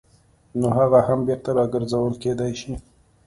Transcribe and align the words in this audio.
نو 0.59 0.67
هغه 0.77 0.99
هم 1.07 1.19
بېرته 1.27 1.49
راګرځول 1.57 2.13
کېدای 2.23 2.51
شي. 2.61 2.73